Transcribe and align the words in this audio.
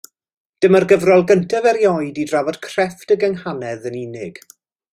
Dyma'r 0.63 0.85
gyfrol 0.91 1.25
gyntaf 1.31 1.67
erioed 1.71 2.17
i 2.23 2.25
drafod 2.31 2.57
crefft 2.65 3.15
y 3.17 3.19
gynghanedd 3.25 3.87
yn 3.91 3.99
unig. 4.01 4.43